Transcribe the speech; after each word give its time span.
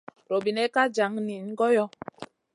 Robinena 0.29 0.73
ka 0.75 0.83
jan 0.95 1.13
niyna 1.25 1.53
goyo. 1.59 1.85